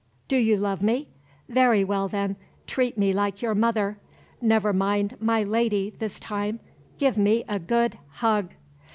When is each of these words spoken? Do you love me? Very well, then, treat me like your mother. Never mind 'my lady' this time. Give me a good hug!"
Do 0.27 0.37
you 0.37 0.57
love 0.57 0.81
me? 0.81 1.09
Very 1.47 1.83
well, 1.83 2.07
then, 2.07 2.35
treat 2.65 2.97
me 2.97 3.13
like 3.13 3.43
your 3.43 3.53
mother. 3.53 3.99
Never 4.41 4.73
mind 4.73 5.15
'my 5.19 5.43
lady' 5.43 5.91
this 5.91 6.19
time. 6.19 6.59
Give 6.97 7.19
me 7.19 7.43
a 7.47 7.59
good 7.59 7.99
hug!" 8.09 8.55